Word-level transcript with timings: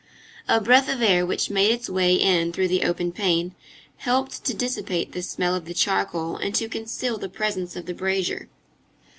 A 0.47 0.59
breath 0.59 0.89
of 0.91 0.99
air 1.03 1.27
which 1.27 1.51
made 1.51 1.69
its 1.69 1.87
way 1.87 2.15
in 2.15 2.51
through 2.51 2.69
the 2.69 2.81
open 2.85 3.11
pane, 3.11 3.53
helped 3.97 4.43
to 4.45 4.53
dissipate 4.55 5.11
the 5.11 5.21
smell 5.21 5.53
of 5.53 5.65
the 5.65 5.75
charcoal 5.75 6.37
and 6.37 6.55
to 6.55 6.67
conceal 6.67 7.19
the 7.19 7.29
presence 7.29 7.75
of 7.75 7.85
the 7.85 7.93
brazier. 7.93 8.49